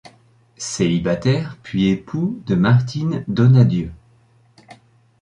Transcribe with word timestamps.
Célibataire, 0.57 1.59
puis 1.61 1.89
époux 1.89 2.41
de 2.47 2.55
Martine 2.55 3.23
Donadieu. 3.27 3.91